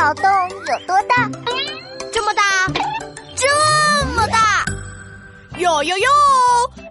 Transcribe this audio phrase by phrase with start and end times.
[0.00, 1.30] 脑洞有多大？
[2.10, 2.42] 这么大，
[3.36, 4.64] 这么大！
[5.58, 6.08] 哟哟哟！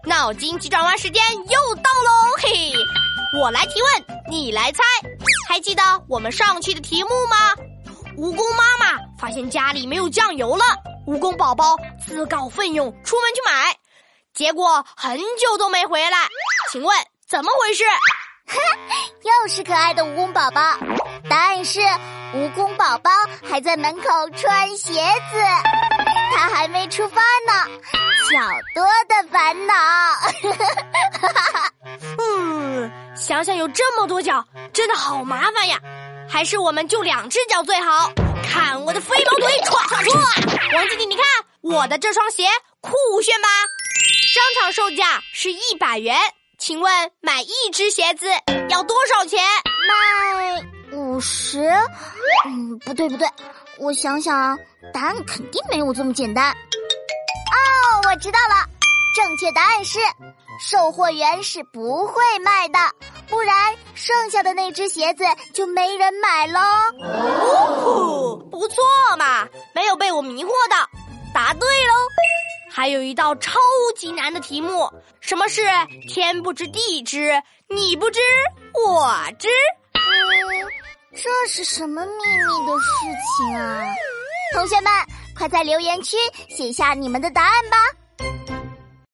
[0.06, 2.38] 脑筋急转弯时间又到喽！
[2.38, 2.74] 嘿嘿，
[3.42, 4.84] 我来提问，你来猜。
[5.48, 7.56] 还记得我们上期的题目吗？
[8.16, 10.64] 蜈蚣妈妈发现家里没有酱油了，
[11.08, 13.76] 蜈蚣宝宝自告奋勇出门去买，
[14.36, 16.30] 结果很久都没回来。
[16.72, 16.96] 请问
[17.28, 17.84] 怎么回事？
[19.26, 20.78] 又是可爱的蜈蚣宝宝。
[21.30, 21.80] 答案是，
[22.34, 23.12] 蜈蚣宝宝
[23.48, 25.38] 还在门口穿鞋子，
[26.36, 27.54] 他还没出发呢。
[28.32, 28.40] 脚
[28.74, 29.74] 多的烦恼。
[32.18, 35.80] 嗯，想想有这么多脚，真的好麻烦呀。
[36.28, 38.12] 还是我们就两只脚最好。
[38.44, 40.76] 看我的飞毛腿，唰唰唰！
[40.76, 41.26] 王经理，你看
[41.62, 42.48] 我的这双鞋
[42.82, 43.48] 酷炫吧？
[44.34, 46.18] 商场售价是一百元，
[46.58, 48.28] 请问买一只鞋子
[48.70, 49.40] 要多少钱？
[51.20, 51.70] 十？
[52.46, 53.28] 嗯，不对不对，
[53.78, 54.58] 我想想，
[54.94, 56.52] 答案肯定没有这么简单。
[56.52, 58.66] 哦，我知道了，
[59.16, 60.00] 正确答案是，
[60.60, 62.80] 售货员是不会卖的，
[63.28, 66.60] 不然剩下的那只鞋子就没人买喽。
[67.02, 68.84] 哦，不错
[69.18, 70.90] 嘛，没有被我迷惑到，
[71.34, 71.94] 答对喽。
[72.72, 73.60] 还有一道超
[73.98, 75.62] 级难的题目，什么是
[76.08, 78.20] 天不知地知，你不知
[78.86, 79.50] 我知？
[81.22, 82.88] 这是什么秘密的事
[83.38, 83.84] 情啊？
[84.54, 84.92] 同学们，
[85.38, 86.16] 快在留言区
[86.50, 87.78] 写下你们的答案吧。